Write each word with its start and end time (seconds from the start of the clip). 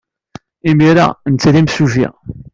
Imir-a, 0.69 1.07
netta 1.31 1.49
d 1.53 1.55
imsujji. 1.61 2.07